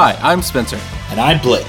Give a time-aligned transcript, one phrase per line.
[0.00, 0.78] Hi, I'm Spencer.
[1.10, 1.66] And I'm Blake.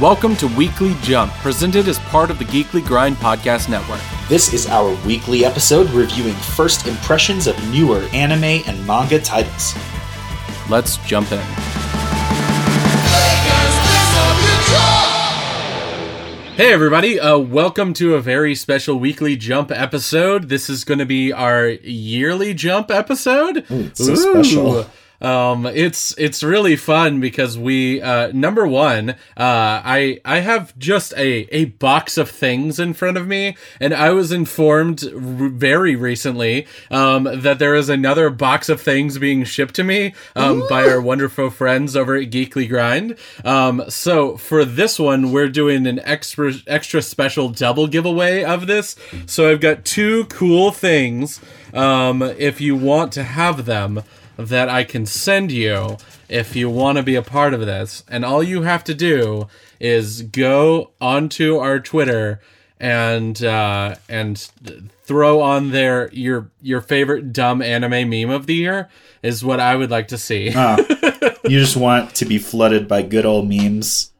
[0.00, 4.00] Welcome to Weekly Jump, presented as part of the Geekly Grind Podcast Network.
[4.26, 9.74] This is our weekly episode reviewing first impressions of newer anime and manga titles.
[10.70, 11.42] Let's jump in.
[16.56, 20.48] Hey everybody, uh, welcome to a very special weekly jump episode.
[20.48, 23.66] This is going to be our yearly jump episode.
[23.70, 24.86] Ooh, it's so special.
[25.20, 31.12] Um, it's it's really fun because we uh, number one, uh, I I have just
[31.14, 35.96] a a box of things in front of me, and I was informed r- very
[35.96, 40.88] recently um, that there is another box of things being shipped to me um, by
[40.88, 43.16] our wonderful friends over at Geekly Grind.
[43.44, 48.96] Um, so for this one, we're doing an extra extra special double giveaway of this.
[49.26, 51.40] So I've got two cool things.
[51.72, 54.02] Um, if you want to have them
[54.36, 55.96] that I can send you
[56.28, 58.04] if you want to be a part of this.
[58.08, 59.48] And all you have to do
[59.80, 62.40] is go onto our Twitter
[62.78, 64.38] and uh, and
[65.04, 68.88] throw on there your your favorite dumb anime meme of the year
[69.22, 70.52] is what I would like to see.
[70.54, 70.76] Uh,
[71.44, 74.12] you just want to be flooded by good old memes.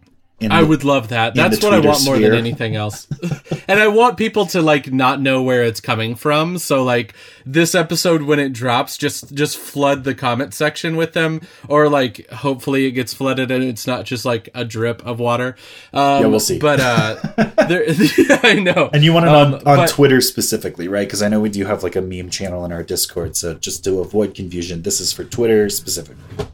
[0.42, 1.34] I would love that.
[1.34, 3.06] That's what I want more than anything else.
[3.69, 6.59] and I want people to like not know where it's coming from.
[6.59, 7.15] So like
[7.47, 12.28] this episode when it drops, just just flood the comment section with them, or like
[12.31, 15.56] hopefully it gets flooded and it's not just like a drip of water.
[15.95, 16.59] Um, yeah, we'll see.
[16.59, 17.15] But uh,
[17.67, 17.84] there,
[18.43, 18.91] I know.
[18.93, 21.06] And you want it on, um, on but, Twitter specifically, right?
[21.06, 23.37] Because I know we do have like a meme channel in our Discord.
[23.37, 26.47] So just to avoid confusion, this is for Twitter specifically.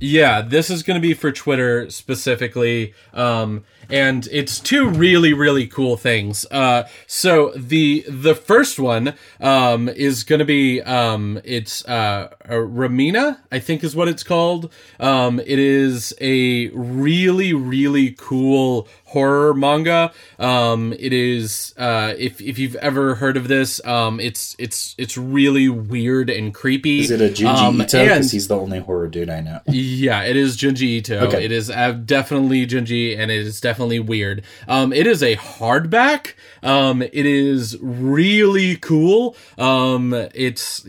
[0.00, 2.94] Yeah, this is going to be for Twitter specifically.
[3.12, 6.46] Um, and it's two really really cool things.
[6.50, 13.38] Uh, so the the first one um, is going to be um, it's uh, Remina,
[13.50, 14.72] I think is what it's called.
[14.98, 20.12] Um, it is a really really cool horror manga.
[20.38, 25.16] Um, it is uh, if if you've ever heard of this, um, it's it's it's
[25.18, 27.00] really weird and creepy.
[27.00, 28.02] Is it a Junji um, Ito?
[28.02, 29.60] Because he's the only horror dude I know.
[29.66, 31.26] Yeah, it is Junji Ito.
[31.26, 31.44] Okay.
[31.44, 34.44] It is uh, definitely Junji, and it is definitely weird.
[34.68, 36.34] Um, it is a hardback.
[36.62, 39.36] Um, it is really cool.
[39.58, 40.86] Um, it's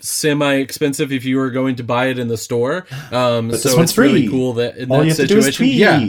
[0.00, 2.86] semi expensive if you were going to buy it in the store.
[3.12, 4.08] Um, but so it's free.
[4.08, 6.06] really cool that in All that situation, yeah.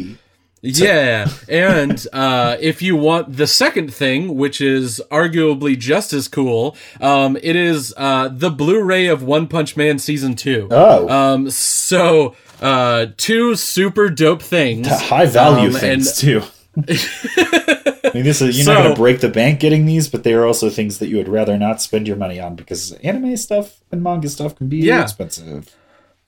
[0.63, 6.77] Yeah, and uh, if you want the second thing, which is arguably just as cool,
[6.99, 10.67] um, it is uh, the Blu-ray of One Punch Man season two.
[10.69, 16.47] Oh, um, so uh, two super dope things, high value um, things and, too.
[16.77, 20.23] I mean, this is you're so, not going to break the bank getting these, but
[20.23, 23.35] they are also things that you would rather not spend your money on because anime
[23.35, 25.01] stuff and manga stuff can be yeah.
[25.01, 25.75] expensive.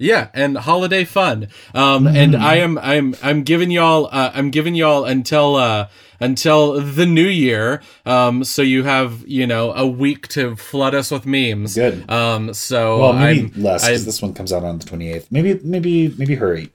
[0.04, 1.48] Yeah, and holiday fun.
[1.74, 2.16] Um, mm.
[2.16, 5.88] and I am I'm I'm giving y'all uh, I'm giving y'all until uh
[6.20, 7.82] until the new year.
[8.06, 11.76] Um, so you have you know a week to flood us with memes.
[11.76, 12.10] Good.
[12.10, 15.28] Um, so well maybe I'm, less because this one comes out on the 28th.
[15.32, 16.70] Maybe maybe maybe hurry.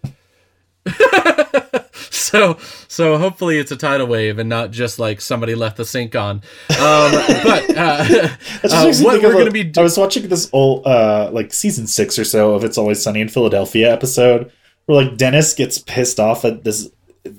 [2.29, 2.59] so
[2.89, 6.37] so hopefully it's a tidal wave and not just like somebody left the sink on.
[6.71, 7.13] Um,
[7.43, 8.29] but uh,
[8.65, 9.65] uh, what we're going to be.
[9.65, 13.03] Do- I was watching this old uh, like season six or so of It's Always
[13.03, 14.53] Sunny in Philadelphia episode
[14.87, 16.91] where like Dennis gets pissed off at this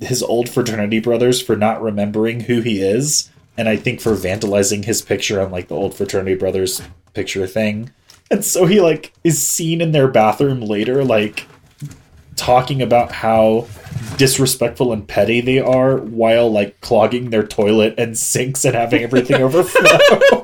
[0.01, 4.85] his old fraternity brothers for not remembering who he is, and I think for vandalizing
[4.85, 6.81] his picture on like the old fraternity brothers
[7.13, 7.91] picture thing.
[8.31, 11.47] And so he like is seen in their bathroom later, like
[12.39, 13.67] talking about how
[14.17, 19.41] disrespectful and petty they are while like clogging their toilet and sinks and having everything
[19.41, 19.81] overflow.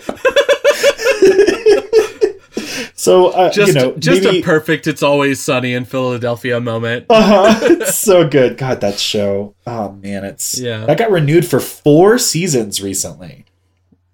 [2.96, 4.40] so uh, just you know, just maybe...
[4.40, 7.06] a perfect "It's Always Sunny in Philadelphia" moment.
[7.10, 7.60] uh-huh.
[7.62, 8.58] It's so good.
[8.58, 9.56] God, that show.
[9.66, 10.86] Oh man, it's yeah.
[10.86, 13.46] That got renewed for four seasons recently.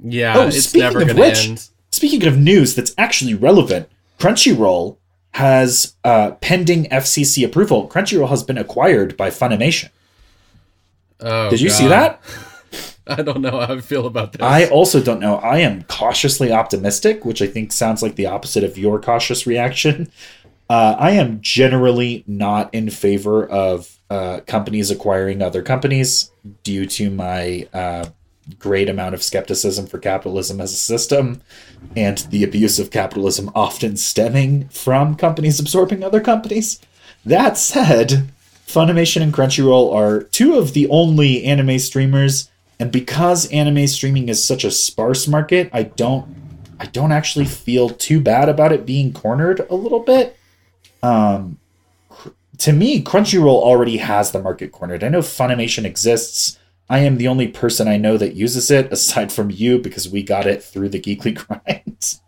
[0.04, 1.70] Yeah, oh, it's never going to end.
[1.92, 4.98] Speaking of news that's actually relevant, Crunchyroll
[5.32, 7.88] has uh, pending FCC approval.
[7.88, 9.90] Crunchyroll has been acquired by Funimation.
[11.20, 11.76] Oh, Did you God.
[11.76, 12.22] see that?
[13.08, 14.42] I don't know how I feel about this.
[14.42, 15.36] I also don't know.
[15.38, 20.12] I am cautiously optimistic, which I think sounds like the opposite of your cautious reaction.
[20.70, 26.32] Uh, I am generally not in favor of uh, companies acquiring other companies
[26.64, 28.06] due to my uh,
[28.60, 31.42] great amount of skepticism for capitalism as a system
[31.96, 36.80] and the abuse of capitalism often stemming from companies absorbing other companies.
[37.26, 38.30] That said,
[38.68, 42.50] Funimation and Crunchyroll are two of the only anime streamers
[42.82, 46.36] and because anime streaming is such a sparse market, I don't
[46.80, 50.36] I don't actually feel too bad about it being cornered a little bit.
[51.04, 51.60] Um
[52.58, 55.04] to me, Crunchyroll already has the market cornered.
[55.04, 56.58] I know Funimation exists.
[56.92, 60.24] I am the only person I know that uses it aside from you because we
[60.24, 62.20] got it through the Geekly Grind.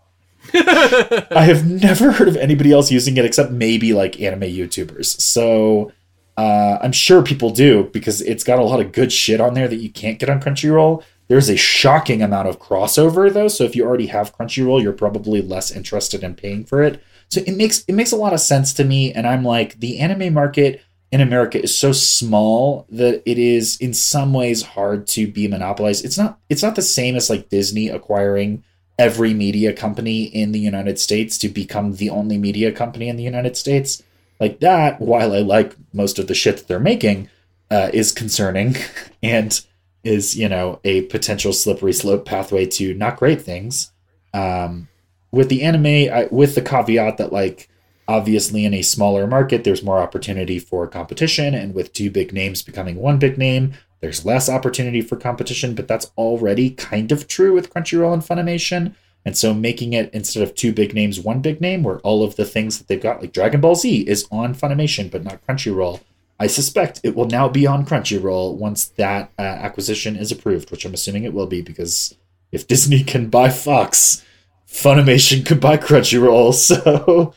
[1.36, 5.19] I have never heard of anybody else using it except maybe like anime YouTubers.
[5.19, 5.92] So
[6.38, 9.68] uh, I'm sure people do because it's got a lot of good shit on there
[9.68, 11.04] that you can't get on Crunchyroll.
[11.27, 15.42] There's a shocking amount of crossover though, so if you already have Crunchyroll, you're probably
[15.42, 17.04] less interested in paying for it.
[17.27, 20.00] So it makes it makes a lot of sense to me, and I'm like the
[20.00, 20.81] anime market
[21.13, 26.04] in America is so small that it is in some ways hard to be monopolized.
[26.04, 28.63] It's not it's not the same as like Disney acquiring
[28.98, 33.24] every media company in the United States to become the only media company in the
[33.24, 34.01] United States.
[34.39, 37.30] Like that, while I like most of the shit that they're making,
[37.69, 38.75] uh, is concerning
[39.24, 39.62] and
[40.04, 43.92] is, you know, a potential slippery slope pathway to not great things.
[44.33, 44.88] Um,
[45.31, 47.69] with the anime, I, with the caveat that, like,
[48.07, 51.53] obviously in a smaller market, there's more opportunity for competition.
[51.53, 55.88] And with two big names becoming one big name, there's less opportunity for competition, but
[55.88, 58.95] that's already kind of true with Crunchyroll and Funimation.
[59.25, 62.35] And so making it instead of two big names, one big name, where all of
[62.35, 66.01] the things that they've got, like Dragon Ball Z, is on Funimation but not Crunchyroll.
[66.39, 70.83] I suspect it will now be on Crunchyroll once that uh, acquisition is approved, which
[70.83, 72.15] I'm assuming it will be because
[72.51, 74.25] if Disney can buy Fox,
[74.67, 76.53] Funimation could buy Crunchyroll.
[76.53, 77.33] So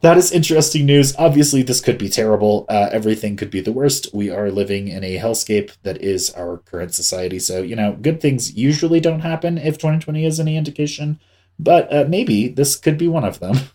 [0.00, 1.14] that is interesting news.
[1.16, 2.66] Obviously, this could be terrible.
[2.68, 4.08] Uh, everything could be the worst.
[4.12, 7.38] We are living in a hellscape that is our current society.
[7.38, 11.20] So, you know, good things usually don't happen if 2020 is any indication,
[11.58, 13.56] but uh, maybe this could be one of them.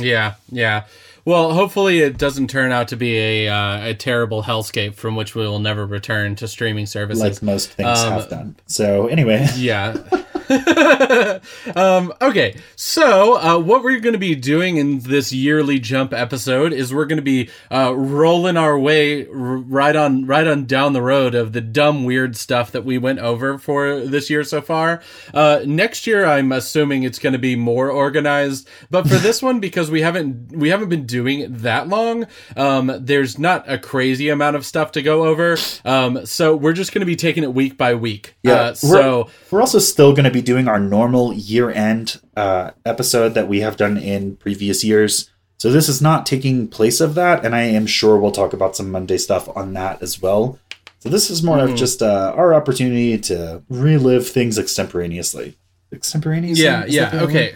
[0.00, 0.86] Yeah, yeah.
[1.24, 5.34] Well, hopefully it doesn't turn out to be a uh, a terrible hellscape from which
[5.34, 8.56] we will never return to streaming services, like most things um, have done.
[8.66, 9.96] So, anyway, yeah.
[11.76, 16.72] um, okay, so uh, what we're going to be doing in this yearly jump episode
[16.72, 20.92] is we're going to be uh, rolling our way r- right on right on down
[20.92, 24.60] the road of the dumb weird stuff that we went over for this year so
[24.60, 25.02] far.
[25.34, 29.58] Uh, next year, I'm assuming it's going to be more organized, but for this one,
[29.58, 32.26] because we haven't we haven't been doing it that long,
[32.56, 35.56] um, there's not a crazy amount of stuff to go over.
[35.84, 38.36] Um, so we're just going to be taking it week by week.
[38.42, 38.52] Yeah.
[38.52, 42.70] Uh, so we're, we're also still going to be doing our normal year end uh,
[42.84, 45.30] episode that we have done in previous years.
[45.58, 48.76] So this is not taking place of that, and I am sure we'll talk about
[48.76, 50.58] some Monday stuff on that as well.
[50.98, 51.70] So this is more mm.
[51.70, 55.56] of just uh, our opportunity to relive things extemporaneously.
[55.92, 56.64] Extemporaneously?
[56.64, 57.54] Yeah, yeah, okay.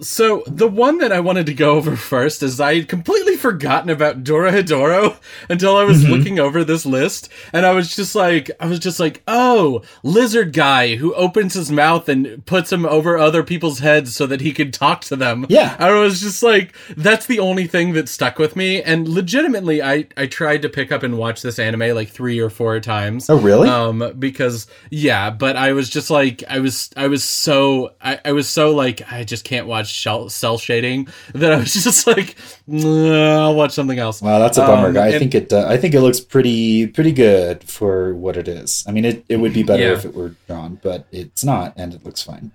[0.00, 3.90] So the one that I wanted to go over first is I had completely forgotten
[3.90, 5.16] about Dorohedoro
[5.48, 6.12] until I was mm-hmm.
[6.12, 10.52] looking over this list, and I was just like, I was just like, oh, lizard
[10.52, 14.52] guy who opens his mouth and puts him over other people's heads so that he
[14.52, 15.46] could talk to them.
[15.48, 19.82] Yeah, I was just like, that's the only thing that stuck with me, and legitimately,
[19.82, 23.28] I I tried to pick up and watch this anime like three or four times.
[23.28, 23.68] Oh, really?
[23.68, 28.32] Um, because yeah, but I was just like, I was I was so I, I
[28.32, 32.36] was so like I just can't watch cell shading that I was just like,
[32.70, 34.22] I'll watch something else.
[34.22, 34.88] Wow, that's a bummer.
[34.88, 35.52] Um, I and, think it.
[35.52, 38.84] Uh, I think it looks pretty pretty good for what it is.
[38.86, 39.92] I mean, it, it would be better yeah.
[39.92, 42.52] if it were drawn, but it's not, and it looks fine.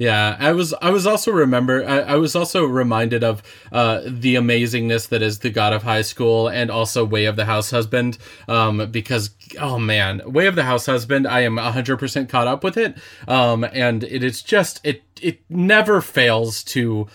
[0.00, 4.36] Yeah, I was I was also remember I, I was also reminded of uh, the
[4.36, 8.16] amazingness that is the God of High School and also Way of the House Husband
[8.48, 9.28] um, because
[9.60, 12.96] oh man, Way of the House Husband I am 100% caught up with it
[13.28, 17.06] um, and it is just it it never fails to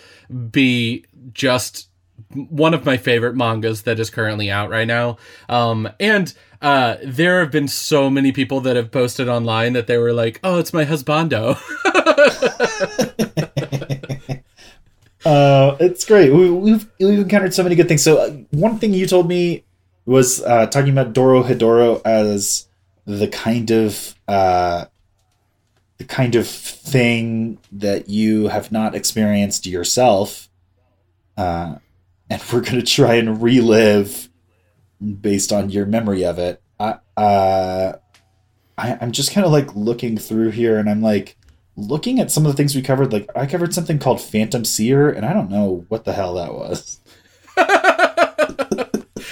[0.51, 1.89] be just
[2.36, 5.17] one of my favorite mangas that is currently out right now.
[5.50, 6.31] Um, and
[6.62, 10.39] uh, there have been so many people that have posted online that they were like,
[10.43, 11.59] "Oh, it's my husbando."
[15.25, 16.31] uh, it's great.
[16.31, 18.03] We, have we've, we've encountered so many good things.
[18.03, 19.63] So uh, one thing you told me
[20.05, 22.67] was uh, talking about Dorohedoro as
[23.05, 24.85] the kind of uh,
[25.97, 30.50] the kind of thing that you have not experienced yourself.
[31.38, 31.75] Uh,
[32.29, 34.29] and we're going to try and relive
[35.21, 36.62] based on your memory of it.
[36.79, 37.93] I, uh,
[38.77, 41.38] I, I'm just kind of like looking through here and I'm like
[41.77, 43.12] looking at some of the things we covered.
[43.12, 46.53] Like, I covered something called Phantom Seer, and I don't know what the hell that
[46.53, 47.00] was.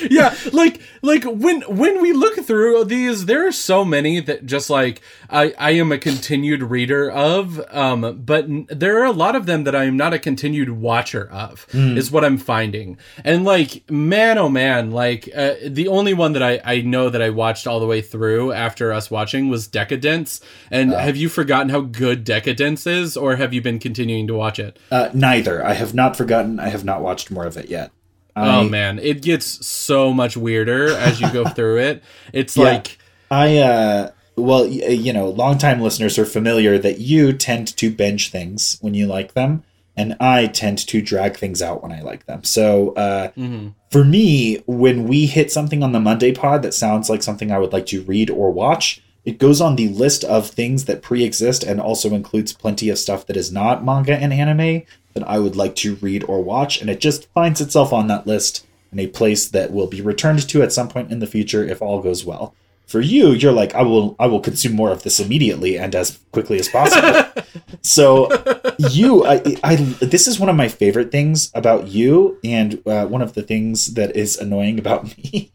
[0.09, 4.69] yeah, like like when when we look through these, there are so many that just
[4.69, 9.45] like I I am a continued reader of, um, but there are a lot of
[9.45, 11.67] them that I am not a continued watcher of.
[11.71, 11.97] Mm.
[11.97, 16.43] Is what I'm finding, and like man, oh man, like uh, the only one that
[16.43, 20.41] I I know that I watched all the way through after us watching was Decadence.
[20.71, 24.33] And uh, have you forgotten how good Decadence is, or have you been continuing to
[24.33, 24.77] watch it?
[24.91, 25.65] Uh, neither.
[25.65, 26.59] I have not forgotten.
[26.59, 27.91] I have not watched more of it yet.
[28.35, 32.03] Oh man, it gets so much weirder as you go through it.
[32.31, 32.63] It's Yeah.
[32.63, 32.97] like
[33.31, 38.79] I uh well, you know, longtime listeners are familiar that you tend to binge things
[38.81, 39.63] when you like them,
[39.95, 42.43] and I tend to drag things out when I like them.
[42.43, 43.75] So, uh, mhm.
[43.91, 47.59] for me, when we hit something on the Monday pod that sounds like something I
[47.59, 51.23] would like to read or watch, it goes on the list of things that pre
[51.23, 55.39] exist and also includes plenty of stuff that is not manga and anime that I
[55.39, 56.81] would like to read or watch.
[56.81, 60.47] And it just finds itself on that list in a place that will be returned
[60.49, 62.53] to at some point in the future if all goes well.
[62.85, 66.19] For you, you're like, I will I will consume more of this immediately and as
[66.31, 67.25] quickly as possible.
[67.81, 68.29] so
[68.77, 73.21] you I, I this is one of my favorite things about you and uh, one
[73.21, 75.49] of the things that is annoying about me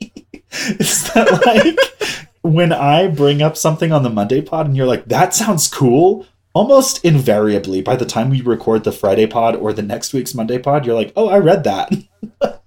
[0.50, 5.04] is that like when i bring up something on the monday pod and you're like
[5.06, 9.82] that sounds cool almost invariably by the time we record the friday pod or the
[9.82, 11.92] next week's monday pod you're like oh i read that.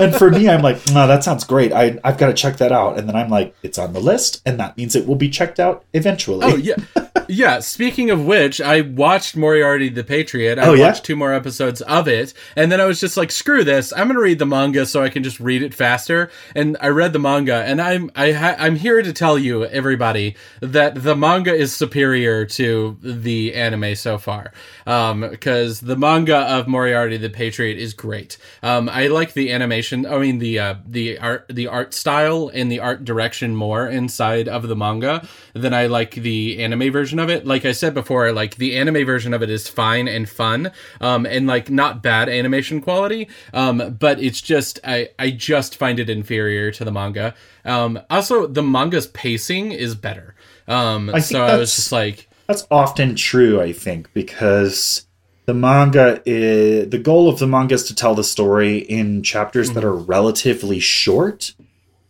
[0.00, 1.72] And for me i'm like no that sounds great.
[1.72, 2.98] I, i've got to check that out.
[2.98, 5.60] And then i'm like it's on the list and that means it will be checked
[5.60, 6.40] out eventually.
[6.42, 6.76] Oh yeah.
[7.28, 10.58] Yeah, speaking of which, I watched Moriarty the Patriot.
[10.58, 10.86] I Oh, yeah?
[10.88, 13.92] watched two more episodes of it, and then I was just like, screw this.
[13.92, 16.30] I'm going to read the manga so I can just read it faster.
[16.54, 20.36] And I read the manga, and I'm I ha- I'm here to tell you everybody
[20.60, 24.52] that the manga is superior to the anime so far.
[24.86, 28.36] Um because the manga of Moriarty the Patriot is great.
[28.62, 32.70] Um I like the animation, I mean the uh the art the art style and
[32.70, 37.30] the art direction more inside of the manga than I like the anime version of
[37.30, 37.46] it.
[37.46, 41.26] Like I said before, like the anime version of it is fine and fun, um,
[41.26, 43.28] and like not bad animation quality.
[43.52, 47.34] Um, but it's just I I just find it inferior to the manga.
[47.64, 50.34] Um, also the manga's pacing is better.
[50.66, 55.06] Um, I so I was just like, That's often true, I think, because
[55.46, 59.72] the manga is the goal of the manga is to tell the story in chapters
[59.72, 61.54] that are relatively short.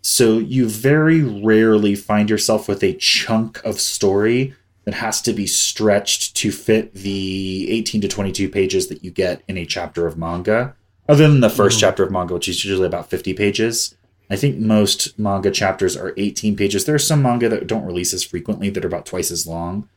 [0.03, 5.47] So you very rarely find yourself with a chunk of story that has to be
[5.47, 10.19] stretched to fit the 18 to 22 pages that you get in a chapter of
[10.19, 10.75] manga.
[11.09, 13.95] Other than the 1st chapter of manga, which is usually about 50 pages.
[14.31, 16.85] I think most manga chapters are 18 pages.
[16.85, 19.89] There are some manga that don't release as frequently that are about twice as long.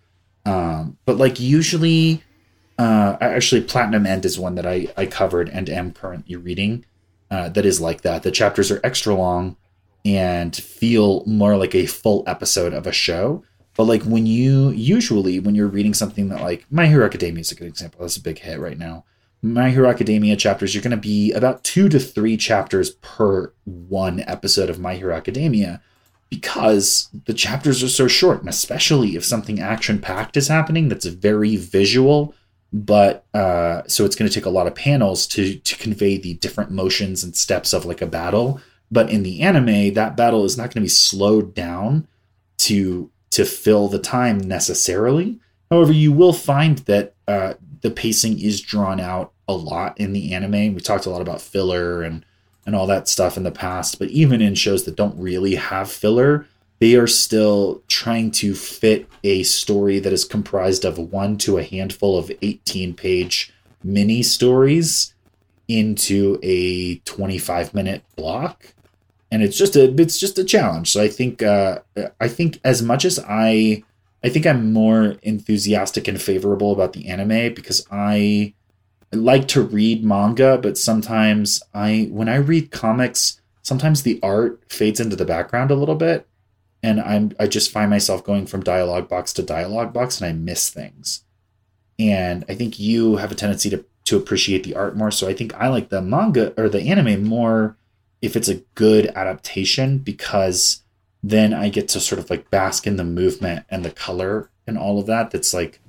[0.45, 2.23] Um, but like usually,
[2.77, 6.85] uh, actually, Platinum End is one that I, I covered and am currently reading.
[7.29, 8.23] Uh, that is like that.
[8.23, 9.57] The chapters are extra long
[10.05, 13.43] and feel more like a full episode of a show.
[13.77, 17.51] But like when you usually when you're reading something that like My Hero Academia is
[17.51, 18.01] a good example.
[18.01, 19.05] That's a big hit right now.
[19.43, 24.21] My Hero Academia chapters, you're going to be about two to three chapters per one
[24.21, 25.79] episode of My Hero Academia
[26.29, 31.05] because the chapters are so short, and especially if something action packed is happening that's
[31.05, 32.33] very visual,
[32.73, 36.33] but uh, so it's going to take a lot of panels to to convey the
[36.33, 38.59] different motions and steps of like a battle.
[38.89, 42.07] But in the anime, that battle is not going to be slowed down
[42.59, 45.39] to to fill the time necessarily.
[45.69, 50.33] However, you will find that uh, the pacing is drawn out a lot in the
[50.33, 50.73] anime.
[50.73, 52.25] We talked a lot about filler and
[52.65, 55.89] and all that stuff in the past, but even in shows that don't really have
[55.89, 56.45] filler,
[56.79, 61.63] they are still trying to fit a story that is comprised of one to a
[61.63, 63.53] handful of 18 page
[63.83, 65.13] mini stories
[65.69, 68.73] into a 25 minute block
[69.31, 70.91] and it's just a it's just a challenge.
[70.91, 71.79] So i think uh
[72.19, 73.83] i think as much as i
[74.23, 78.53] i think i'm more enthusiastic and favorable about the anime because i
[79.13, 85.01] like to read manga but sometimes i when i read comics sometimes the art fades
[85.01, 86.25] into the background a little bit.
[86.81, 90.33] And i'm i just find myself going from dialogue box to dialogue box and i
[90.33, 91.23] miss things.
[91.99, 95.11] And i think you have a tendency to to appreciate the art more.
[95.11, 97.75] So i think i like the manga or the anime more
[98.21, 100.81] if it's a good adaptation because
[101.23, 104.77] then I get to sort of like bask in the movement and the color and
[104.77, 105.79] all of that that's like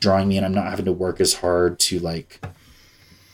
[0.00, 2.40] drawing me and I'm not having to work as hard to like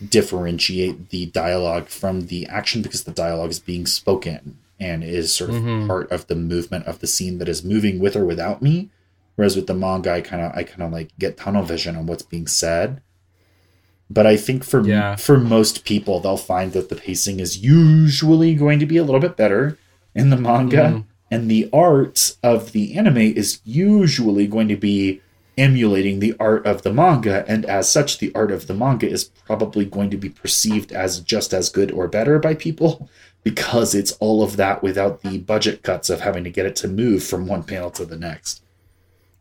[0.06, 5.50] differentiate the dialogue from the action because the dialogue is being spoken and is sort
[5.50, 5.86] of Mhm.
[5.86, 8.90] part of the movement of the scene that is moving with or without me
[9.36, 12.06] whereas with the manga I kind of I kind of like get tunnel vision on
[12.06, 13.00] what's being said
[14.10, 15.16] but I think for Yeah.
[15.16, 19.20] for most people, they'll find that the pacing is usually going to be a little
[19.20, 19.78] bit better
[20.14, 21.04] in the manga, Mhm.
[21.30, 25.20] and the art of the anime is usually going to be
[25.56, 29.30] emulating the art of the manga, and as such, the art of the manga is
[29.46, 33.08] probably going to be perceived as just as good or better by people
[33.44, 36.88] because it's all of that without the budget cuts of having to get it to
[36.88, 38.62] move from one panel to the next.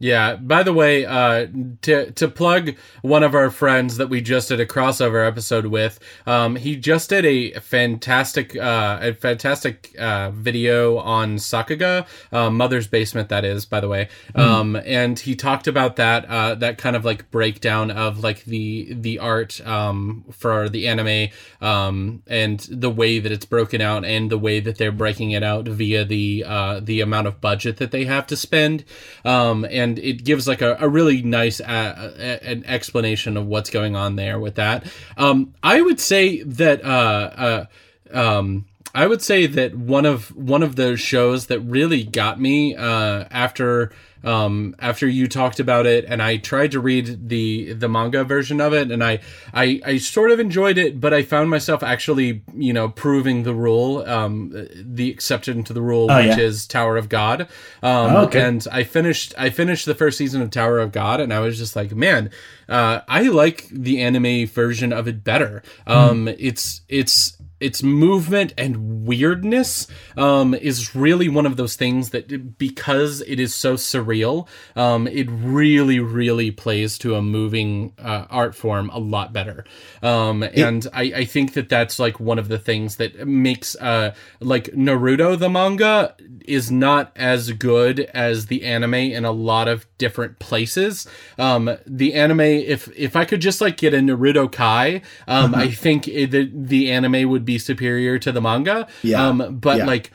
[0.04, 0.36] Yeah.
[0.36, 1.48] By the way, uh,
[1.84, 5.98] to to plug one of our friends that we just did a crossover episode with,
[6.28, 12.86] um, he just did a fantastic, uh, a fantastic uh, video on Sakuga, uh, Mother's
[12.86, 13.30] Basement.
[13.30, 17.06] That is, by the way, um, and he talked about that uh, that kind of
[17.06, 21.30] like breakdown of like the the art um, for the anime
[21.62, 25.44] um, and the way that it's broken out and the way that they're breaking it
[25.44, 28.84] out via the uh, the amount of budget that they have to spend,
[29.24, 33.70] um, and it gives like a, a really nice uh, a- an explanation of what's
[33.70, 34.86] going on there with that.
[35.18, 36.84] Um, I would say that.
[36.84, 37.66] Uh, uh,
[38.12, 42.76] um, I would say that one of one of the shows that really got me
[42.76, 43.92] uh, after
[44.24, 48.62] um, after you talked about it, and I tried to read the the manga version
[48.62, 49.20] of it, and I,
[49.54, 53.54] I I sort of enjoyed it, but I found myself actually you know proving the
[53.54, 56.44] rule, um, the exception to the rule, Oh, which yeah.
[56.44, 57.42] is Tower of God.
[57.82, 58.42] Um, Oh, okay.
[58.42, 61.58] And I finished I finished the first season of Tower of God, and I was
[61.58, 62.30] just like, man,
[62.70, 65.64] uh, I like the anime version of it better.
[65.86, 72.58] Um, it's it's its movement and weirdness um, is really one of those things that
[72.58, 78.56] because it is so surreal um, it really really plays to a moving uh, art
[78.56, 79.66] form a lot better.
[80.02, 84.14] Um, and I, I think that that's like one of the things that makes uh,
[84.40, 86.16] like naruto the manga
[86.46, 91.08] is not as good as the anime in a lot of different places.
[91.38, 95.70] Um, the anime if if i could just like get a naruto kai um, i
[95.70, 99.28] think it, the, the anime would be superior to the manga Yeah.
[99.28, 99.86] um, but Yeah.
[99.86, 100.12] like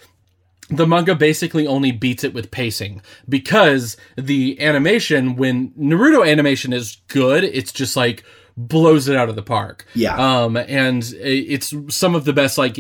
[0.71, 6.99] the manga basically only beats it with pacing because the animation when naruto animation is
[7.09, 8.23] good it's just like
[8.59, 10.17] blows it out of the park Yeah.
[10.17, 12.77] um and it's some of the best like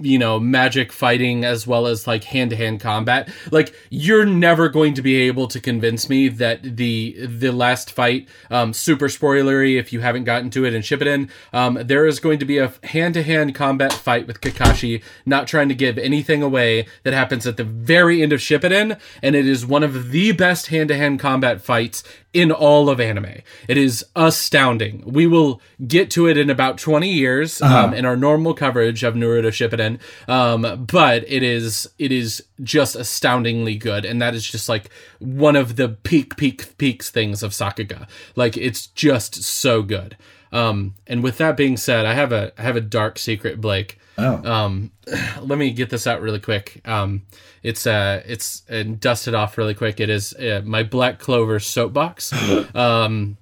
[0.00, 5.02] you know magic fighting as well as like hand-to-hand combat like you're never going to
[5.02, 10.00] be able to convince me that the the last fight um super spoilery if you
[10.00, 13.92] haven't gotten to it and Shippuden um there is going to be a hand-to-hand combat
[13.92, 18.32] fight with kakashi not trying to give anything away that happens at the very end
[18.32, 22.98] of Shippuden and it is one of the best hand-to-hand combat fights in all of
[22.98, 23.42] anime.
[23.68, 25.02] It is astounding.
[25.12, 29.14] We will get to it in about 20 years um, in our normal coverage of
[29.14, 29.98] Naruto Shippuden.
[30.28, 35.56] Um, but it is it is just astoundingly good, and that is just like one
[35.56, 38.08] of the peak peak peaks things of Sakuga.
[38.36, 40.16] Like it's just so good.
[40.52, 43.98] Um, and with that being said, I have a I have a dark secret, Blake.
[44.18, 44.44] Oh.
[44.44, 44.92] Um,
[45.40, 46.80] let me get this out really quick.
[46.84, 47.22] Um,
[47.62, 50.00] it's uh, it's and dust it off really quick.
[50.00, 52.32] It is uh, my Black Clover soapbox.
[52.74, 53.38] um,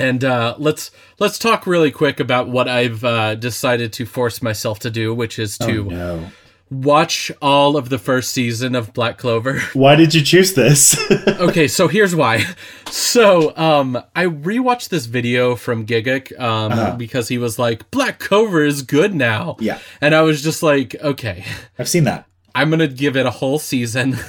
[0.00, 4.78] and uh, let's let's talk really quick about what I've uh, decided to force myself
[4.80, 6.26] to do, which is to no.
[6.70, 9.60] watch all of the first season of Black Clover.
[9.72, 10.98] Why did you choose this?
[11.28, 12.44] okay, so here's why.
[12.90, 18.64] So, um, I rewatched this video from Gigguk, um, because he was like, Black Clover
[18.64, 19.56] is good now.
[19.60, 19.78] Yeah.
[20.00, 21.44] And I was just like, okay,
[21.78, 22.26] I've seen that.
[22.52, 24.16] I'm gonna give it a whole season.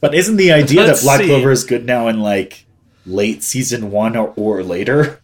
[0.00, 1.26] But isn't the idea Let's that Black see.
[1.26, 2.65] Clover is good now and like
[3.06, 5.20] late season one or, or later?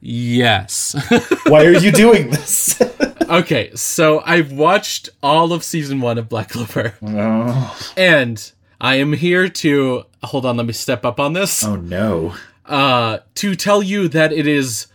[0.00, 0.94] yes.
[1.46, 2.80] Why are you doing this?
[3.28, 9.12] okay, so I've watched all of season one of Black Clover, oh, and I am
[9.14, 11.64] here to hold on, let me step up on this.
[11.64, 12.34] oh no.
[12.66, 14.86] uh, to tell you that it is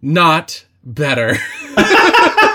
[0.00, 1.36] not better.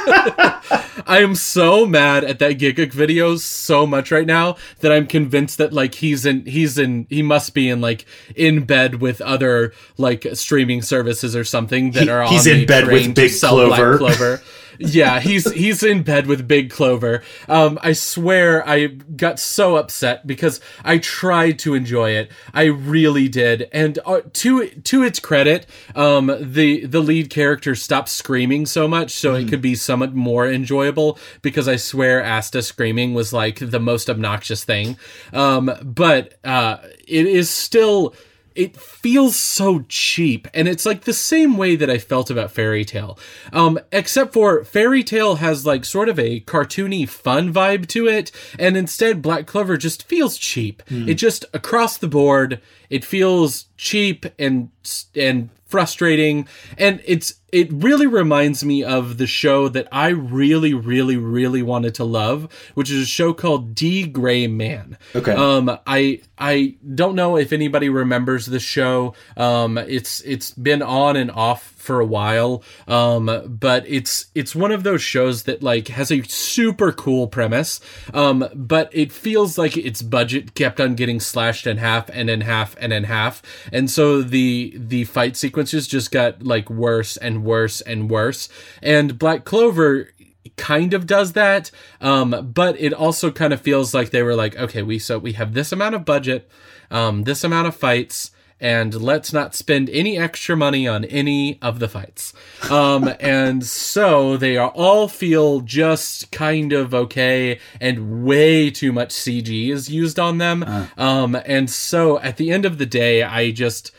[1.05, 5.57] I am so mad at that Gigguk video so much right now that I'm convinced
[5.57, 9.73] that like he's in he's in he must be in like in bed with other
[9.97, 13.97] like streaming services or something that He- are on he's in bed with Big Clover.
[13.97, 14.41] Clover.
[14.79, 17.21] yeah, he's he's in bed with Big Clover.
[17.47, 22.31] Um, I swear I got so upset because I tried to enjoy it.
[22.53, 28.09] I really did, and uh, to to its credit, um, the the lead character stopped
[28.09, 31.17] screaming so much, so it could be somewhat more enjoyable.
[31.41, 34.97] Because I swear, Asta screaming was like the most obnoxious thing.
[35.31, 38.15] Um, but uh, it is still
[38.55, 42.85] it feels so cheap and it's like the same way that i felt about fairy
[42.85, 43.17] tail
[43.51, 48.31] um except for fairy tail has like sort of a cartoony fun vibe to it
[48.59, 50.83] and instead black clover just feels cheap.
[51.09, 54.69] It just across the board it feels cheap and
[55.15, 61.17] and frustrating and it's it really reminds me of the show that I really really
[61.17, 64.99] really wanted to love which is a show called D Gray Man.
[65.15, 65.33] Okay.
[65.33, 69.15] Um I I don't know if anybody remembers the show.
[69.36, 72.63] Um it's it's been on and off for a while.
[72.87, 77.79] Um, but it's it's one of those shows that like has a super cool premise.
[78.13, 82.41] Um, but it feels like its budget kept on getting slashed in half and in
[82.41, 83.41] half and in half,
[83.71, 88.49] and so the the fight sequences just got like worse and worse and worse.
[88.81, 90.09] And Black Clover
[90.55, 94.55] kind of does that um but it also kind of feels like they were like
[94.57, 96.49] okay we so we have this amount of budget
[96.91, 98.29] um this amount of fights
[98.63, 102.34] and let's not spend any extra money on any of the fights.
[102.71, 109.10] Um, and so they are all feel just kind of okay, and way too much
[109.10, 110.63] CG is used on them.
[110.63, 110.88] Uh.
[110.97, 113.91] Um, and so at the end of the day, I just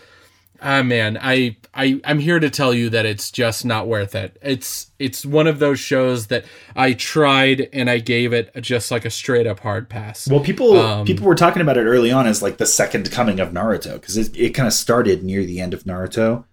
[0.62, 4.36] ah man i i i'm here to tell you that it's just not worth it.
[4.42, 6.44] It's it's one of those shows that
[6.76, 10.28] i tried and i gave it just like a straight up hard pass.
[10.28, 13.40] Well people um, people were talking about it early on as like the second coming
[13.40, 16.44] of naruto because it, it kind of started near the end of naruto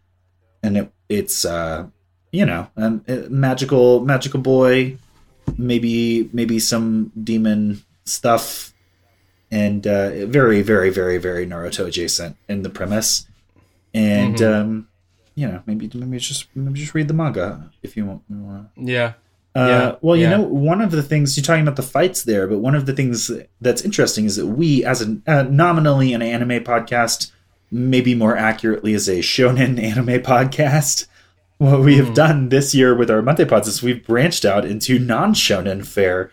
[0.64, 1.88] and it it's uh
[2.32, 4.98] you know um, magical magical boy
[5.58, 8.74] maybe maybe some demon stuff
[9.52, 13.26] and uh very very very very naruto adjacent in the premise
[13.94, 14.62] and mm-hmm.
[14.62, 14.88] um,
[15.36, 18.70] you know maybe maybe just maybe just read the manga if you want.
[18.76, 19.14] Yeah.
[19.54, 20.38] Uh, yeah, well, you yeah.
[20.38, 22.94] know, one of the things you're talking about the fights there, but one of the
[22.94, 27.32] things that's interesting is that we, as a uh, nominally an anime podcast,
[27.70, 31.08] maybe more accurately as a shonen anime podcast,
[31.58, 32.16] what we have mm.
[32.16, 36.32] done this year with our monthly pods is we've branched out into non-shonen fare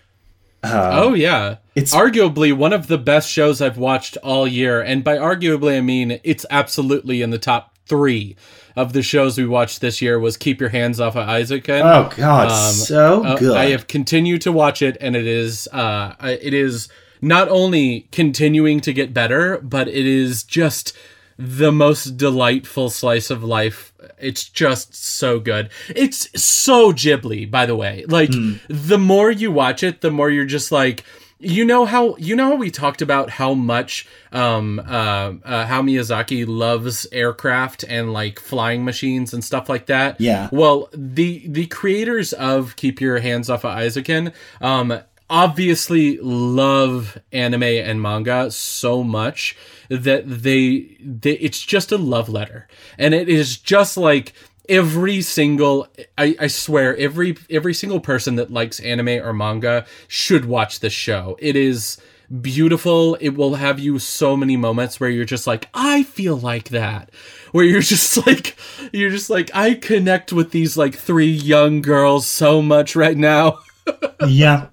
[0.63, 5.05] um, oh yeah, it's arguably one of the best shows I've watched all year, and
[5.05, 8.37] by arguably I mean it's absolutely in the top three
[8.77, 10.19] of the shows we watched this year.
[10.19, 11.83] Was Keep Your Hands Off of Eizouken.
[11.83, 13.57] Oh god, um, so good.
[13.57, 16.89] Uh, I have continued to watch it, and it is uh, it is
[17.21, 20.97] not only continuing to get better, but it is just
[21.39, 23.93] the most delightful slice of life.
[24.19, 25.71] It's just so good.
[25.89, 28.05] It's so Ghibli, by the way.
[28.09, 28.61] Like mm.
[28.69, 31.05] the more you watch it, the more you're just like
[31.41, 35.83] you know how you know how we talked about how much um uh, uh, how
[35.83, 40.21] Miyazaki loves aircraft and like flying machines and stuff like that.
[40.21, 40.49] Yeah.
[40.51, 47.63] Well, the the creators of Keep Your Hands Off of Eizouken um obviously love anime
[47.63, 49.57] and manga so much
[49.89, 52.69] that they, they it's just a love letter.
[52.99, 54.33] And it is just like
[54.69, 60.45] every single I, I swear every every single person that likes anime or manga should
[60.45, 61.37] watch this show.
[61.41, 61.99] It is
[62.43, 63.15] beautiful.
[63.17, 67.11] It will have you so many moments where you're just like i feel like that.
[67.53, 68.57] Where you're just like
[68.93, 73.61] you're just like i connect with these like three young girls so much right now.
[74.29, 74.67] Yeah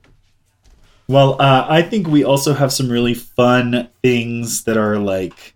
[1.08, 5.54] well, uh, I think we also have some really fun things that are like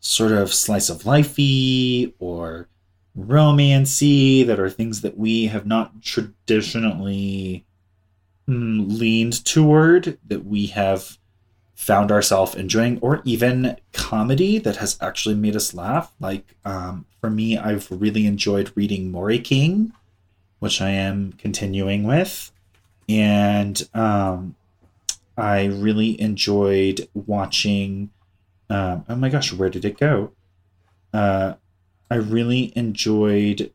[0.00, 2.68] sort of slice of lifey or
[3.18, 7.64] romancy that are things that we have not traditionally
[8.48, 11.18] mm, leaned toward that we have
[11.74, 16.12] found ourselves enjoying or even comedy that has actually made us laugh.
[16.20, 19.92] Like um, for me i've really enjoyed reading Morikeng
[20.58, 22.50] which i am continuing with.
[23.08, 24.54] And um,
[25.38, 28.10] I really enjoyed watching.
[28.70, 30.32] Um, oh my gosh, where did it go?
[31.12, 31.54] Uh,
[32.10, 33.72] I really enjoyed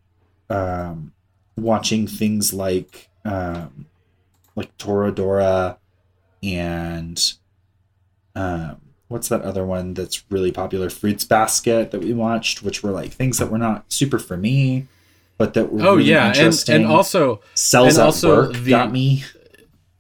[0.50, 1.14] um,
[1.58, 3.88] watching things like um,
[4.56, 5.78] like Toradora
[6.42, 7.34] and
[8.36, 10.90] um, what's that other one that's really popular?
[10.90, 14.88] Fruits Basket that we watched, which were like things that were not super for me,
[15.38, 18.92] but that were oh really yeah, and and also cells and also work the, got
[18.92, 19.24] me.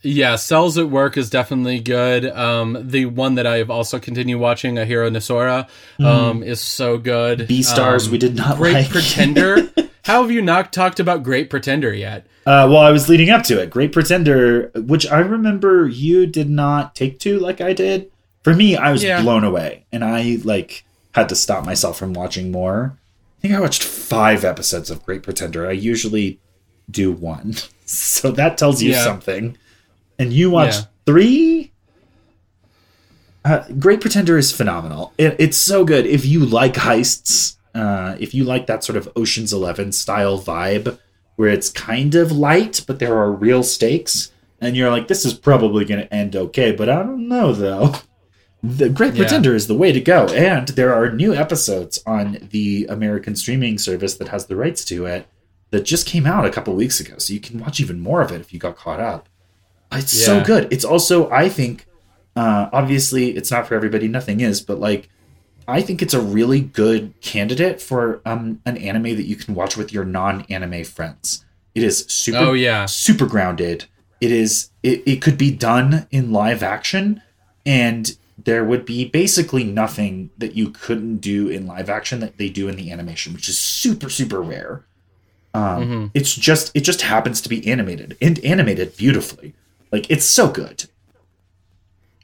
[0.04, 2.26] Yeah, Cells at Work is definitely good.
[2.26, 6.06] Um, the one that I have also continued watching, Ahiru no Sora, mm.
[6.06, 7.39] um, is so good.
[7.39, 8.89] Beastars, um, we did not Great like.
[8.89, 9.72] Pretender.
[10.04, 12.28] How have you not talked about Great Pretender yet?
[12.46, 13.70] Uh, well, I was leading up to it.
[13.70, 18.12] Great Pretender, which I remember you did not take to like I did.
[18.44, 19.22] For me, I was yeah.
[19.22, 20.84] blown away, and I like
[21.16, 22.98] had to stop myself from watching more.
[23.39, 25.66] I think I watched five episodes of Great Pretender.
[25.66, 26.42] I usually
[26.92, 27.54] do one,
[27.86, 29.04] so that tells you yeah.
[29.06, 29.58] something
[30.23, 30.81] and you watch yeah.
[31.05, 31.71] three.
[33.45, 35.13] Uh, Great Pretender is phenomenal.
[35.17, 36.05] It, it's so good.
[36.05, 40.97] If you like heists, uh, if you like that sort of Ocean's Eleven style vibe,
[41.36, 44.31] where it's kind of light but there are real stakes,
[44.62, 47.93] and you're like, this is probably going to end okay, but I don't know though.
[48.65, 49.57] The Great Pretender yeah.
[49.57, 54.15] is the way to go, and there are new episodes on the American streaming service
[54.15, 55.27] that has the rights to it
[55.71, 58.31] that just came out a couple weeks ago, so you can watch even more of
[58.31, 59.27] it if you got caught up.
[59.99, 60.25] It's yeah.
[60.25, 60.71] so good.
[60.71, 61.86] It's also, I think,
[62.36, 64.08] uh, obviously, it's not for everybody.
[64.08, 65.10] Nothing is, but like
[65.67, 69.77] I think it's a really good candidate for um, an anime that you can watch
[69.77, 71.45] with your non-anime friends.
[71.73, 72.86] It is super, Oh, yeah.
[72.86, 73.86] super grounded.
[74.21, 74.69] It is.
[74.84, 77.21] It, it could be done in live action,
[77.65, 82.49] and there would be basically nothing that you couldn't do in live action that they
[82.49, 84.86] do in the animation, which is super, super rare.
[85.53, 89.53] Um, It's just it just happens to be animated and animated beautifully.
[89.93, 90.86] Like it's so good.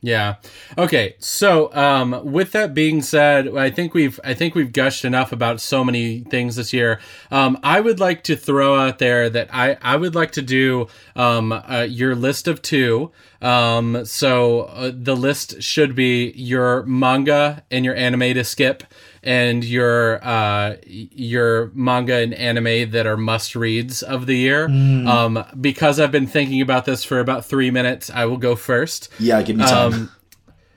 [0.02, 0.36] Yeah.
[0.78, 1.16] Okay.
[1.20, 5.60] So, um, with that being said, I think we've I think we've gushed enough about
[5.62, 7.00] so many things this year.
[7.30, 10.88] Um, I would like to throw out there that I I would like to do
[11.16, 13.12] um uh, your list of two.
[13.42, 18.84] Um, so uh, the list should be your manga and your anime to skip,
[19.24, 24.66] and your uh your manga and anime that are must reads of the year.
[24.66, 29.10] Um, because I've been thinking about this for about three minutes, I will go first.
[29.20, 29.94] Yeah, give me time.
[29.94, 30.12] Um,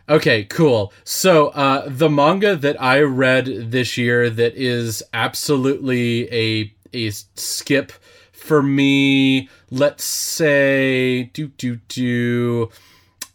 [0.09, 0.93] okay, cool.
[1.05, 7.93] So, uh, the manga that I read this year that is absolutely a a skip
[8.33, 9.49] for me.
[9.71, 12.71] Let's say, do do do.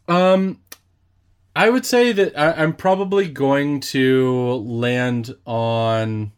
[0.08, 0.60] Um,
[1.58, 6.32] I would say that I, I'm probably going to land on.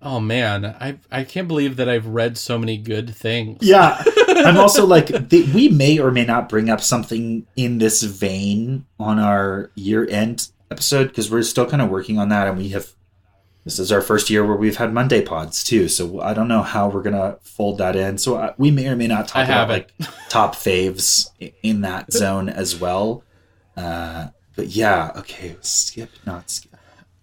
[0.00, 3.58] Oh man, I I can't believe that I've read so many good things.
[3.60, 8.04] Yeah, I'm also like the, we may or may not bring up something in this
[8.04, 12.56] vein on our year end episode because we're still kind of working on that, and
[12.56, 12.92] we have
[13.64, 15.88] this is our first year where we've had Monday pods too.
[15.88, 18.18] So I don't know how we're gonna fold that in.
[18.18, 19.92] So uh, we may or may not talk I about have like
[20.28, 21.30] top faves
[21.64, 23.24] in that zone as well.
[23.76, 26.70] Uh, but yeah, okay, skip not skip.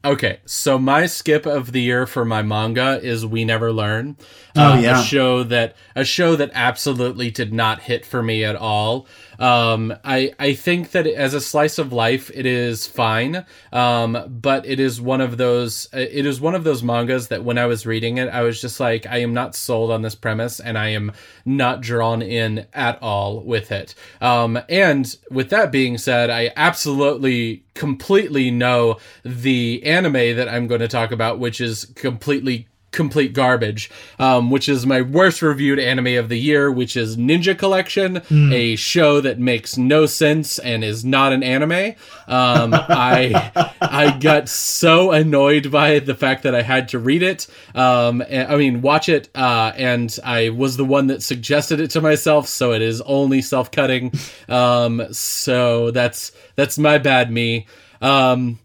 [0.04, 4.18] Okay, so my skip of the year for my manga is We Never Learn.
[4.56, 5.00] Oh, Uh, yeah.
[5.00, 9.06] a show that a show that absolutely did not hit for me at all.
[9.41, 13.45] Um, I I think that as a slice of life, it is fine.
[13.73, 15.88] Um, but it is one of those.
[15.93, 18.62] uh, It is one of those mangas that when I was reading it, I was
[18.62, 21.12] just like, I am not sold on this premise, and I am
[21.43, 23.95] not drawn in at all with it.
[24.21, 30.82] Um, and with that being said, I absolutely completely know the anime that I'm going
[30.82, 36.17] to talk about, which is completely complete garbage um, which is my worst reviewed anime
[36.17, 41.04] of the year which is ninja collection a show that makes no sense and is
[41.04, 41.95] not an anime.
[42.27, 43.51] Um, i
[43.82, 47.47] i got so annoyed by the fact that i had to read it.
[47.75, 51.91] Um, and, i mean watch it uh, and i was the one that suggested it
[51.91, 54.12] to myself so it is only self-cutting.
[54.49, 57.67] Um, so that's that's my bad me.
[58.01, 58.60] Um,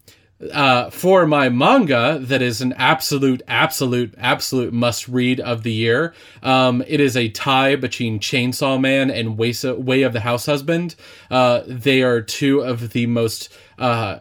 [0.51, 6.13] uh, for my manga that is an absolute, absolute, absolute must read of the year.
[6.43, 10.95] Um, it is a tie between Chainsaw Man and Way, of the House Husband.
[11.31, 14.19] Uh, they are two of the most uh,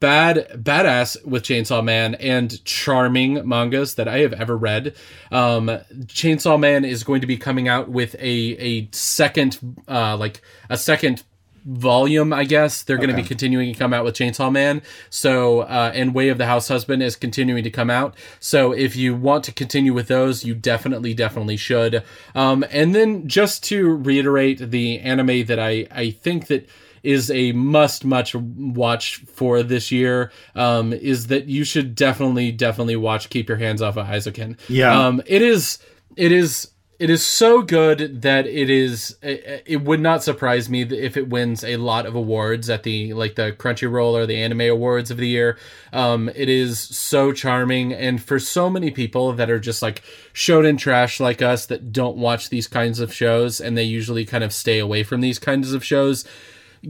[0.00, 4.96] bad badass with Chainsaw Man and charming mangas that I have ever read.
[5.30, 5.66] Um,
[6.06, 10.76] Chainsaw Man is going to be coming out with a a second uh, like a
[10.76, 11.22] second
[11.64, 15.60] volume i guess they're going to be continuing to come out with chainsaw man so
[15.60, 19.14] uh, and way of the house husband is continuing to come out so if you
[19.14, 22.02] want to continue with those you definitely definitely should
[22.34, 26.68] um, and then just to reiterate the anime that i i think that
[27.02, 32.96] is a must much watch for this year um, is that you should definitely definitely
[32.96, 34.58] watch keep your hands off of Eizouken.
[34.68, 35.06] Yeah.
[35.06, 35.78] um, it is
[36.16, 36.69] it is
[37.00, 41.30] it is so good that it is it, it would not surprise me if it
[41.30, 45.16] wins a lot of awards at the like the Crunchyroll or the Anime Awards of
[45.16, 45.56] the year.
[45.94, 50.02] Um, it is so charming and for so many people that are just like
[50.34, 54.44] shonen trash like us that don't watch these kinds of shows and they usually kind
[54.44, 56.26] of stay away from these kinds of shows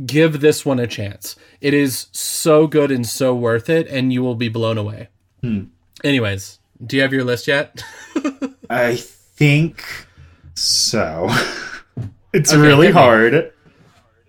[0.07, 1.37] give this one a chance.
[1.61, 5.09] It is so good and so worth it, and you will be blown away.
[6.05, 7.83] Anyways, do you have your list yet?
[8.71, 9.03] I
[9.41, 9.83] think
[10.55, 11.29] so.
[12.35, 13.55] it's Okay, really hard.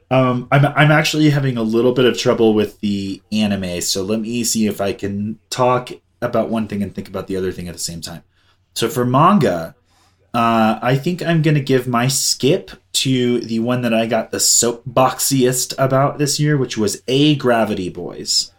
[0.10, 4.22] Um, I'm I'm actually having a little bit of trouble with the anime, so let
[4.22, 7.68] me see if I can talk about one thing and think about the other thing
[7.68, 8.24] at the same time.
[8.74, 9.76] So for manga,
[10.34, 12.72] uh, I think I'm gonna give my skip
[13.04, 17.90] to the one that I got the soapboxiest about this year, which was A Gravity
[17.90, 18.52] Boys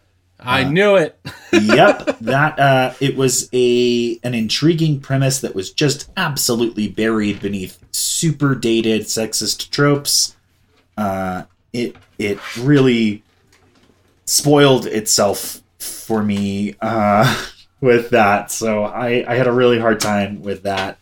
[0.45, 1.19] I knew it.
[1.53, 7.79] yep that uh it was a an intriguing premise that was just absolutely buried beneath
[7.93, 10.37] super dated sexist tropes.
[10.97, 13.23] Uh it it really
[14.25, 17.47] spoiled itself for me uh
[17.81, 18.51] with that.
[18.51, 20.99] So i i had a really hard time with that.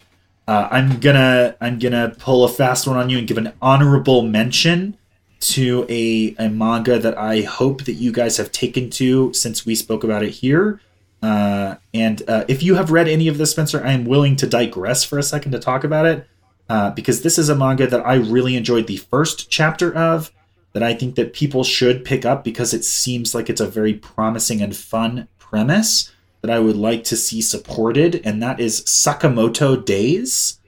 [0.48, 4.22] Uh i'm gonna i'm gonna pull a fast one on you and give an honorable
[4.22, 4.96] mention
[5.40, 9.74] to a, a manga that I hope that you guys have taken to since we
[9.74, 10.80] spoke about it here.
[11.22, 14.46] Uh, and uh, if you have read any of this, Spencer, I am willing to
[14.46, 16.26] digress for a second to talk about it
[16.68, 20.32] uh, because this is a manga that I really enjoyed the first chapter of.
[20.72, 23.92] That I think that people should pick up because it seems like it's a very
[23.92, 29.84] promising and fun premise that I would like to see supported, and that is Sakamoto
[29.84, 30.59] Days.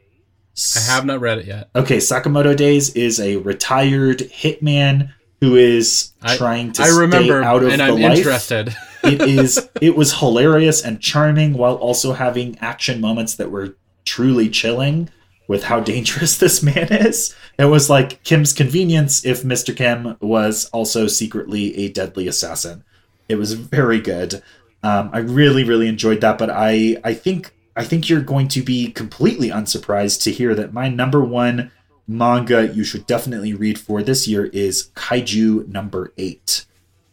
[0.76, 1.70] I have not read it yet.
[1.74, 7.46] Okay, Sakamoto Days is a retired hitman who is I- trying to I remember, stay
[7.46, 8.18] out of and the I'm life.
[8.18, 8.74] interested.
[9.02, 14.48] it is it was hilarious and charming while also having action moments that were truly
[14.48, 15.08] chilling
[15.48, 17.34] with how dangerous this man is.
[17.58, 19.76] It was like Kim's convenience if Mr.
[19.76, 22.84] Kim was also secretly a deadly assassin.
[23.28, 24.42] It was very good.
[24.82, 28.62] Um, I really, really enjoyed that, but I, I think, I think you're going to
[28.62, 31.70] be completely unsurprised to hear that my number one
[32.06, 36.66] manga you should definitely read for this year is Kaiju number eight.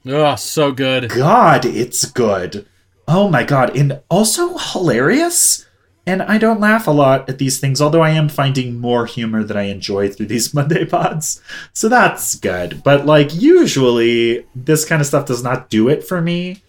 [0.05, 1.09] oh, so good.
[1.09, 2.65] God, it's good.
[3.07, 5.65] Oh my god, and also hilarious.
[6.05, 9.43] And I don't laugh a lot at these things, although I am finding more humor
[9.43, 11.39] that I enjoy through these Monday pods.
[11.73, 12.81] So that's good.
[12.83, 16.63] But like usually this kind of stuff does not do it for me.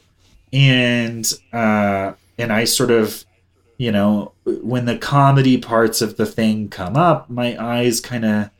[0.52, 3.24] And uh and I sort of
[3.80, 8.50] you know, when the comedy parts of the thing come up, my eyes kind of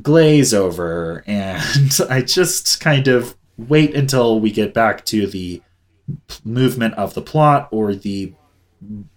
[0.00, 5.60] glaze over and I just kind of wait until we get back to the
[6.44, 8.34] movement of the plot or the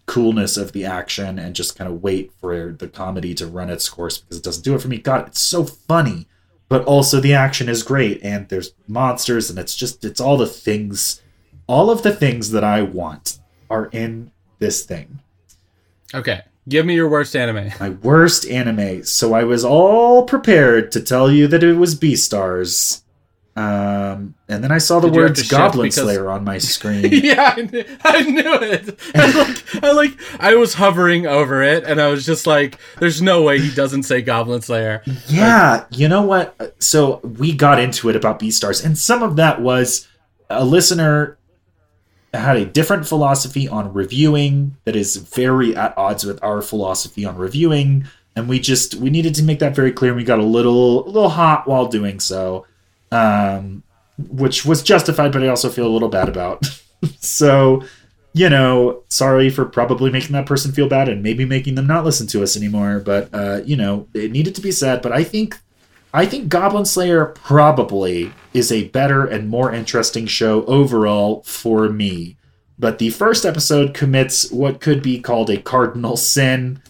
[0.08, 3.88] coolness of the action and just kind of wait for the comedy to run its
[3.88, 4.98] course because it doesn't do it for me.
[4.98, 6.28] God, it's so funny,
[6.70, 10.48] but also the action is great and there's monsters and it's just it's all the
[10.48, 11.22] things
[11.68, 13.38] all of the things that I want
[13.70, 15.20] are in this thing.
[16.14, 17.72] Okay, give me your worst anime.
[17.80, 19.04] My worst anime.
[19.04, 23.02] So I was all prepared to tell you that it was Beastars.
[23.58, 27.06] Um, and then I saw the Did words Goblin because- Slayer on my screen.
[27.10, 29.00] yeah, I knew, I knew it.
[29.16, 33.22] I like, I like, I was hovering over it, and I was just like, "There's
[33.22, 36.76] no way he doesn't say Goblin Slayer." Yeah, you know what?
[36.84, 40.06] So we got into it about Beastars, and some of that was
[40.50, 41.38] a listener
[42.36, 47.38] had a different philosophy on reviewing that is very at odds with our philosophy on
[47.38, 50.12] reviewing, and we just we needed to make that very clear.
[50.12, 52.66] and We got a little a little hot while doing so,
[53.12, 53.84] um,
[54.30, 56.66] which was justified, but I also feel a little bad about.
[57.20, 57.84] so.
[58.38, 62.04] You know, sorry for probably making that person feel bad and maybe making them not
[62.04, 63.00] listen to us anymore.
[63.00, 65.02] But uh, you know, it needed to be said.
[65.02, 65.58] But I think
[66.16, 72.38] I think Goblin Slayer probably is a better and more interesting show overall for me.
[72.80, 76.82] But the first episode commits what could be called a cardinal sin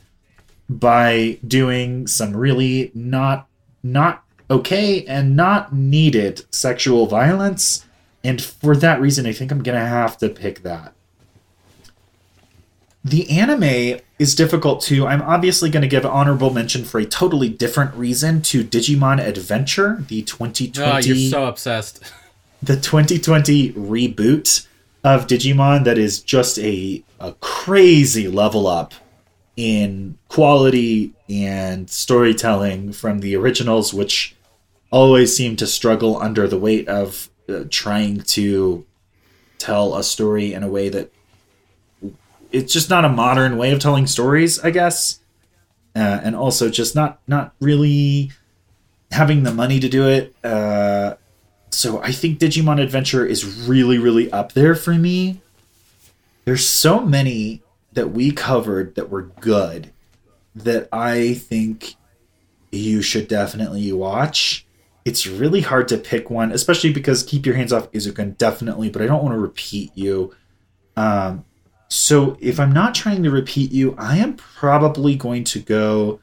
[0.70, 3.48] by doing some really not
[3.82, 7.84] not okay and not needed sexual violence.
[8.24, 10.95] And for that reason, I think I'm gonna have to pick that.
[13.06, 15.06] The anime is difficult too.
[15.06, 20.04] I'm obviously going to give honorable mention for a totally different reason to Digimon Adventure,
[20.08, 22.02] the 2020 Oh, you're so obsessed.
[22.64, 24.66] the 2020 reboot
[25.04, 28.94] of Digimon that is just a a crazy level up
[29.56, 34.36] in quality and storytelling from the originals which
[34.92, 38.84] always seem to struggle under the weight of uh, trying to
[39.60, 41.12] tell a story in a way that
[42.52, 45.20] it's just not a modern way of telling stories, I guess.
[45.96, 48.32] Uh, and also just not not really
[49.12, 50.36] having the money to do it.
[50.44, 51.16] Uh,
[51.70, 55.42] so I think Digimon Adventure is really, really up there for me.
[56.44, 57.62] There's so many
[57.94, 59.92] that we covered that were good
[60.54, 61.96] that I think
[62.72, 64.66] you should definitely watch.
[65.06, 69.02] It's really hard to pick one, especially because Keep Your Hands Off Eizouken definitely, but
[69.02, 70.36] I don't want to repeat you.
[70.98, 71.46] Um,
[71.88, 76.20] so if I'm not trying to repeat you, I am probably going to go.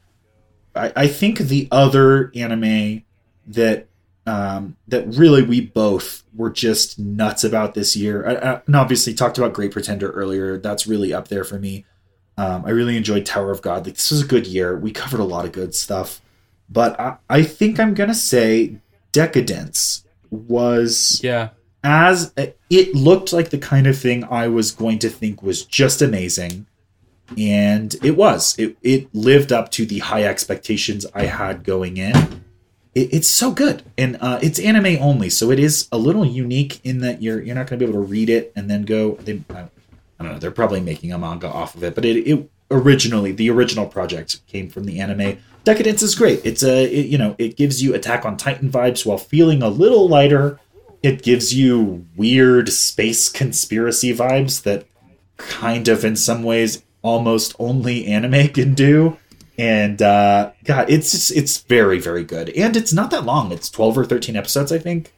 [0.75, 3.03] I, I think the other anime
[3.47, 3.87] that
[4.25, 8.27] um, that really we both were just nuts about this year.
[8.27, 10.57] I, I, and obviously talked about Great Pretender earlier.
[10.57, 11.85] That's really up there for me.
[12.37, 13.85] Um, I really enjoyed Tower of God.
[13.85, 14.77] Like this was a good year.
[14.77, 16.21] We covered a lot of good stuff,
[16.69, 18.77] but I, I think I'm gonna say
[19.11, 21.49] Decadence was Yeah,
[21.83, 22.33] as
[22.69, 26.65] it looked like the kind of thing I was going to think was just amazing.
[27.37, 28.57] And it was.
[28.59, 32.43] It it lived up to the high expectations I had going in.
[32.93, 36.79] It, it's so good, and uh, it's anime only, so it is a little unique
[36.83, 39.13] in that you're you're not going to be able to read it and then go.
[39.15, 40.39] They, I, I don't know.
[40.39, 44.45] They're probably making a manga off of it, but it, it originally the original project
[44.47, 45.37] came from the anime.
[45.63, 46.41] Decadence is great.
[46.45, 49.69] It's a it, you know it gives you Attack on Titan vibes while feeling a
[49.69, 50.59] little lighter.
[51.03, 54.85] It gives you weird space conspiracy vibes that
[55.37, 59.17] kind of in some ways almost only anime can do.
[59.57, 63.51] And uh, God, it's just, it's very very good, and it's not that long.
[63.51, 65.13] It's twelve or thirteen episodes, I think.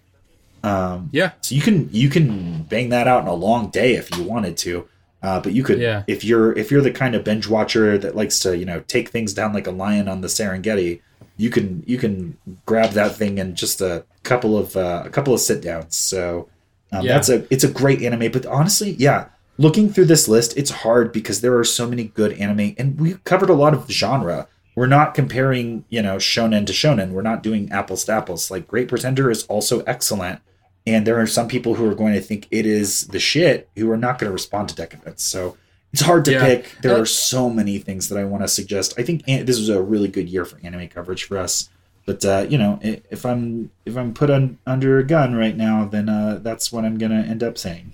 [0.64, 1.32] Um, Yeah.
[1.42, 4.58] so you can you can bang that out in a long day if you wanted
[4.58, 4.88] to.
[5.24, 6.04] Uh, but you could Yeah.
[6.08, 9.10] if you're if you're the kind of binge watcher that likes to you know take
[9.10, 11.00] things down like a lion on the Serengeti,
[11.38, 15.34] you can you can grab that thing in just a couple of uh, a couple
[15.34, 15.96] of sit downs.
[15.96, 16.50] So
[16.92, 17.14] um, Yeah.
[17.14, 18.32] that's a it's a great anime.
[18.32, 19.26] But honestly, yeah,
[19.58, 23.14] looking through this list, it's hard because there are so many good anime, and we
[23.24, 24.48] covered a lot of genre.
[24.76, 27.12] We're not comparing, you know, shonen to shonen.
[27.12, 28.52] We're not doing apples to apples.
[28.52, 30.42] Like Great Pretender is also excellent,
[30.86, 33.90] and there are some people who are going to think it is the shit who
[33.90, 35.24] are not going to respond to Decadence.
[35.24, 35.56] So
[35.94, 36.46] it's hard to Yeah.
[36.46, 36.76] pick.
[36.82, 38.96] There are so many things that I want to suggest.
[38.98, 41.70] I think an- this was a really good year for anime coverage for us.
[42.06, 45.86] But uh, you know, if I'm if I'm put on, under a gun right now,
[45.86, 47.94] then uh, that's what I'm gonna end up saying.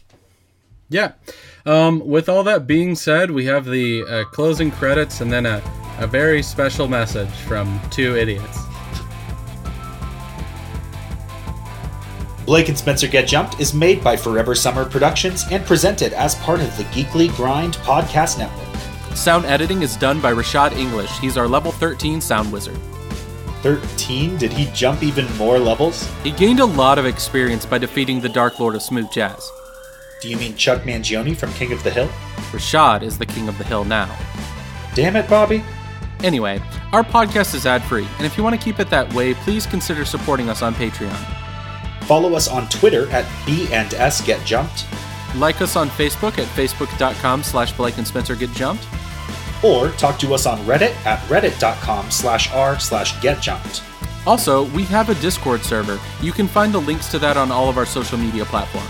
[0.89, 1.13] Yeah.
[1.65, 5.61] Um, with all that being said, we have the uh, closing credits and then a,
[5.99, 8.59] a very special message from two idiots.
[12.45, 16.59] Blake and Spencer Get Jumped is made by Forever Summer Productions and presented as part
[16.59, 18.67] of the Geekly Grind podcast network.
[19.15, 21.17] Sound editing is done by Rashad English.
[21.19, 22.77] He's our level 13 sound wizard.
[23.61, 24.37] 13?
[24.37, 26.09] Did he jump even more levels?
[26.23, 29.49] He gained a lot of experience by defeating the Dark Lord of Smooth Jazz.
[30.21, 32.07] Do you mean Chuck Mangione from King of the Hill?
[32.51, 34.15] Rashad is the king of the hill now.
[34.93, 35.63] Damn it, Bobby.
[36.23, 39.33] Anyway, our podcast is ad free, and if you want to keep it that way,
[39.33, 41.17] please consider supporting us on Patreon.
[42.03, 44.85] Follow us on Twitter at B and S Get Jumped,
[45.35, 48.85] Like us on Facebook at facebook.com slash Blake and Spencer Get Jumped.
[49.63, 53.83] Or talk to us on Reddit at reddit.com slash r slash get jumped.
[54.25, 55.99] Also, we have a Discord server.
[56.21, 58.87] You can find the links to that on all of our social media platforms.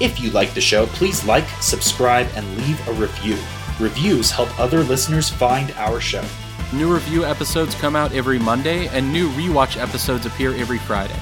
[0.00, 3.36] If you like the show, please like, subscribe, and leave a review.
[3.78, 6.24] Reviews help other listeners find our show.
[6.72, 11.18] New review episodes come out every Monday, and new rewatch episodes appear every Friday.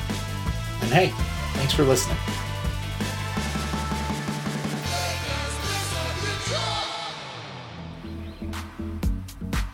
[0.80, 1.08] And hey,
[1.54, 2.16] thanks for listening.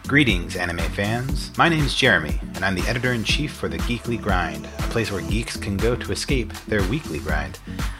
[0.07, 1.51] Greetings, anime fans.
[1.59, 5.11] My name's Jeremy, and I'm the editor in chief for the Geekly Grind, a place
[5.11, 7.59] where geeks can go to escape their weekly grind.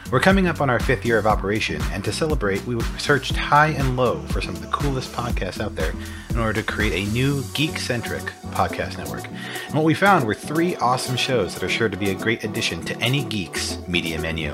[0.09, 3.71] We're coming up on our fifth year of operation, and to celebrate, we searched high
[3.71, 5.91] and low for some of the coolest podcasts out there
[6.29, 9.25] in order to create a new geek centric podcast network.
[9.65, 12.45] And what we found were three awesome shows that are sure to be a great
[12.45, 14.53] addition to any geek's media menu.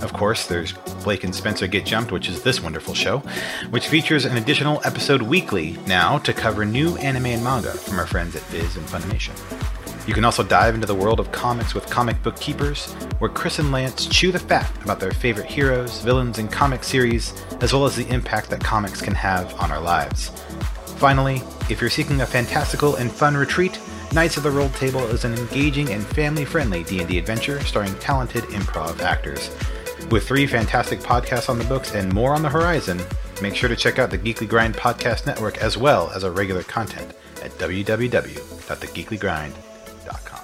[0.00, 0.72] Of course, there's
[1.02, 3.18] Blake and Spencer Get Jumped, which is this wonderful show,
[3.70, 8.06] which features an additional episode weekly now to cover new anime and manga from our
[8.06, 9.34] friends at Viz and Funimation.
[10.06, 13.58] You can also dive into the world of comics with Comic Book Keepers, where Chris
[13.58, 17.84] and Lance chew the fat about their favorite heroes, villains, and comic series, as well
[17.84, 20.30] as the impact that comics can have on our lives.
[20.96, 23.78] Finally, if you're seeking a fantastical and fun retreat,
[24.14, 29.00] Knights of the Rolled Table is an engaging and family-friendly D&D adventure starring talented improv
[29.00, 29.50] actors.
[30.10, 32.98] With three fantastic podcasts on the books and more on the horizon,
[33.42, 36.62] make sure to check out the Geekly Grind Podcast Network as well as our regular
[36.62, 40.40] content at www.thegeeklygrind.com.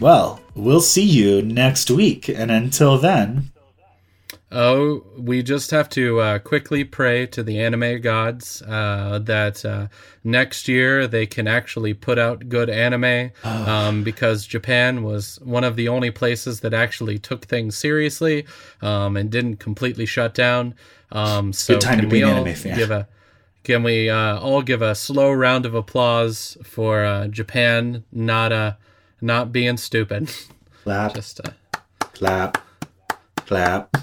[0.00, 3.52] Well, we'll see you next week, and until then,
[4.52, 9.88] Oh, we just have to uh, quickly pray to the anime gods uh, that uh,
[10.22, 15.74] next year they can actually put out good anime um, because Japan was one of
[15.74, 18.46] the only places that actually took things seriously
[18.82, 20.76] um, and didn't completely shut down.
[21.10, 22.76] Um, so Good time to can be we an anime fan.
[22.76, 23.08] Give a,
[23.64, 28.74] can we uh, all give a slow round of applause for uh, Japan not uh,
[29.20, 30.30] not being stupid?
[30.84, 31.50] clap, Just uh,
[31.98, 32.64] clap,
[33.38, 33.96] clap.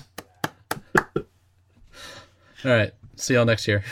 [0.96, 1.04] All
[2.64, 2.92] right.
[3.16, 3.84] See y'all next year.